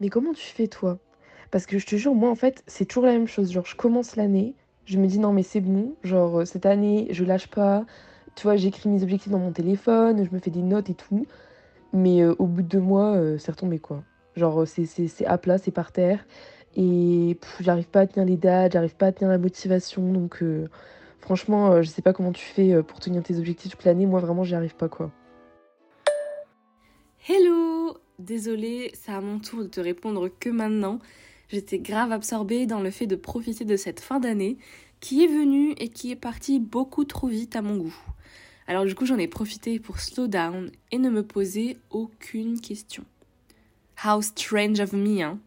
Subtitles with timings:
[0.00, 0.98] Mais comment tu fais toi?
[1.50, 3.52] Parce que je te jure, moi en fait, c'est toujours la même chose.
[3.52, 5.94] Genre, je commence l'année, je me dis non, mais c'est bon.
[6.02, 7.84] Genre, euh, cette année, je lâche pas.
[8.36, 11.26] Tu vois, j'écris mes objectifs dans mon téléphone, je me fais des notes et tout.
[11.92, 14.04] Mais euh, au bout de deux mois, euh, c'est retombé quoi.
[14.36, 16.26] Genre, euh, c'est à plat, c'est par terre.
[16.76, 20.12] Et j'arrive pas à tenir les dates, j'arrive pas à tenir la motivation.
[20.12, 20.44] Donc,
[21.20, 24.04] franchement, je sais pas comment tu fais pour tenir tes objectifs toute l'année.
[24.04, 25.10] Moi, vraiment, j'y arrive pas quoi.
[27.26, 31.00] Hello Désolée, c'est à mon tour de te répondre que maintenant.
[31.48, 34.56] J'étais grave absorbée dans le fait de profiter de cette fin d'année
[35.00, 37.96] qui est venue et qui est partie beaucoup trop vite à mon goût.
[38.66, 43.04] Alors du coup j'en ai profité pour slow down et ne me poser aucune question.
[44.04, 45.38] How strange of me, hein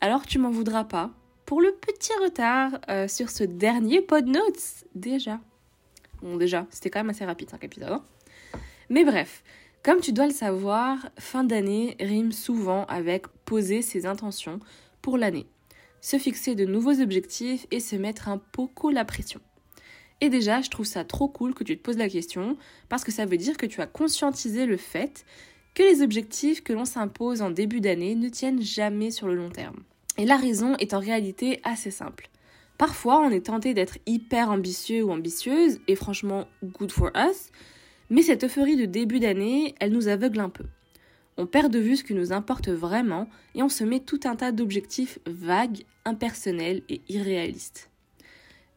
[0.00, 1.10] Alors tu m'en voudras pas
[1.44, 5.40] pour le petit retard euh, sur ce dernier pod notes déjà.
[6.22, 7.90] Bon déjà, c'était quand même assez rapide 5 épisodes.
[7.90, 8.04] hein
[8.88, 9.42] Mais bref,
[9.82, 14.60] comme tu dois le savoir, fin d'année rime souvent avec poser ses intentions
[15.00, 15.46] pour l'année,
[16.00, 19.40] se fixer de nouveaux objectifs et se mettre un poco la pression.
[20.20, 22.58] Et déjà, je trouve ça trop cool que tu te poses la question
[22.88, 25.24] parce que ça veut dire que tu as conscientisé le fait
[25.74, 29.50] que les objectifs que l'on s'impose en début d'année ne tiennent jamais sur le long
[29.50, 29.82] terme.
[30.18, 32.28] Et la raison est en réalité assez simple.
[32.76, 37.50] Parfois, on est tenté d'être hyper ambitieux ou ambitieuse, et franchement, good for us,
[38.10, 40.64] mais cette euphorie de début d'année, elle nous aveugle un peu.
[41.36, 44.36] On perd de vue ce qui nous importe vraiment et on se met tout un
[44.36, 47.88] tas d'objectifs vagues, impersonnels et irréalistes.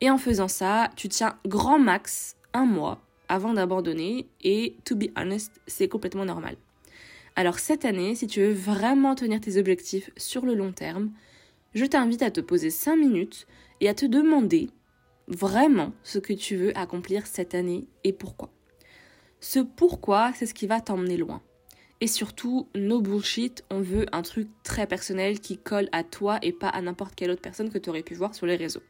[0.02, 5.08] Et en faisant ça, tu tiens grand max un mois avant d'abandonner et to be
[5.18, 6.56] honest, c'est complètement normal.
[7.36, 11.12] Alors cette année, si tu veux vraiment tenir tes objectifs sur le long terme,
[11.74, 13.48] je t'invite à te poser 5 minutes
[13.82, 14.70] et à te demander
[15.28, 18.52] vraiment ce que tu veux accomplir cette année et pourquoi.
[19.44, 21.42] Ce pourquoi, c'est ce qui va t'emmener loin.
[22.00, 26.54] Et surtout, no bullshit, on veut un truc très personnel qui colle à toi et
[26.54, 28.84] pas à n'importe quelle autre personne que tu aurais pu voir sur les réseaux.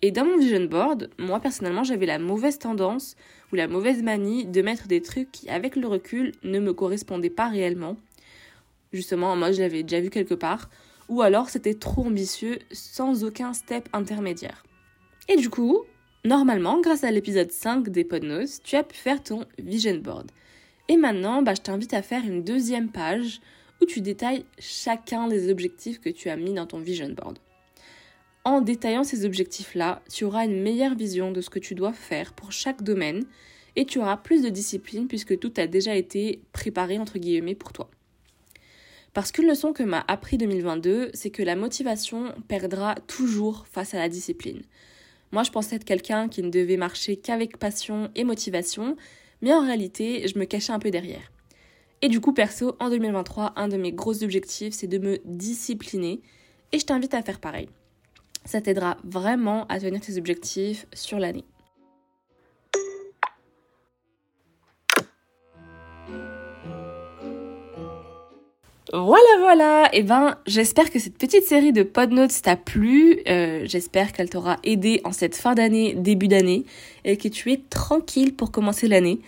[0.00, 3.14] Et dans mon vision board, moi personnellement, j'avais la mauvaise tendance
[3.52, 7.28] ou la mauvaise manie de mettre des trucs qui, avec le recul, ne me correspondaient
[7.28, 7.98] pas réellement.
[8.90, 10.70] Justement, moi, je l'avais déjà vu quelque part.
[11.10, 14.64] Ou alors, c'était trop ambitieux sans aucun step intermédiaire.
[15.28, 15.84] Et du coup,
[16.24, 20.30] normalement, grâce à l'épisode 5 des Podnos, tu as pu faire ton vision board.
[20.88, 23.40] Et maintenant, bah, je t'invite à faire une deuxième page
[23.80, 27.38] où tu détailles chacun des objectifs que tu as mis dans ton vision board.
[28.44, 32.32] En détaillant ces objectifs-là, tu auras une meilleure vision de ce que tu dois faire
[32.32, 33.24] pour chaque domaine
[33.76, 37.72] et tu auras plus de discipline puisque tout a déjà été préparé entre guillemets pour
[37.72, 37.88] toi.
[39.14, 43.98] Parce qu'une leçon que m'a appris 2022, c'est que la motivation perdra toujours face à
[43.98, 44.62] la discipline.
[45.32, 48.96] Moi, je pensais être quelqu'un qui ne devait marcher qu'avec passion et motivation,
[49.40, 51.32] mais en réalité, je me cachais un peu derrière.
[52.02, 56.20] Et du coup, perso, en 2023, un de mes gros objectifs, c'est de me discipliner,
[56.72, 57.68] et je t'invite à faire pareil.
[58.44, 61.44] Ça t'aidera vraiment à tenir tes objectifs sur l'année.
[68.92, 69.88] Voilà, voilà.
[69.94, 73.20] Et ben, j'espère que cette petite série de podnotes t'a plu.
[73.26, 76.64] Euh, j'espère qu'elle t'aura aidé en cette fin d'année, début d'année,
[77.06, 79.20] et que tu es tranquille pour commencer l'année.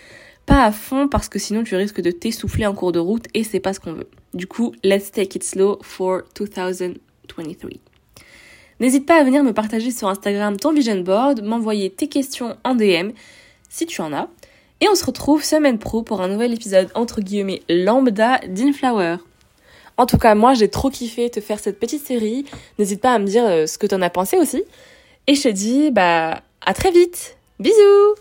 [0.44, 3.42] Pas à fond parce que sinon tu risques de t'essouffler en cours de route et
[3.42, 4.08] c'est pas ce qu'on veut.
[4.34, 7.70] Du coup, let's take it slow for 2023.
[8.80, 12.74] N'hésite pas à venir me partager sur Instagram ton vision board, m'envoyer tes questions en
[12.74, 13.12] DM
[13.70, 14.28] si tu en as.
[14.82, 19.16] Et on se retrouve semaine pro pour un nouvel épisode entre guillemets lambda d'Inflower.
[19.96, 22.44] En tout cas, moi j'ai trop kiffé te faire cette petite série.
[22.78, 24.64] N'hésite pas à me dire euh, ce que t'en as pensé aussi.
[25.26, 27.36] Et je te dis bah à très vite.
[27.60, 28.14] Bisous